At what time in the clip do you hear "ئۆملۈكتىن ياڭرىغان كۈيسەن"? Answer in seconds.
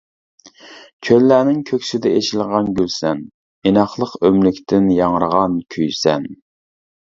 4.25-6.29